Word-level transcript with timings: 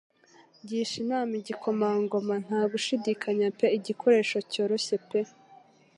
Gisha 0.67 0.95
inama 1.03 1.33
igikomangoma; 1.41 2.35
nta 2.45 2.61
gushidikanya 2.71 3.45
pe 3.57 3.67
igikoresho 3.77 4.37
cyoroshye 4.51 4.95
pe 5.07 5.19